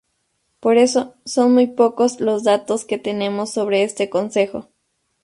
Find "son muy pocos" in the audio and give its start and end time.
1.25-2.21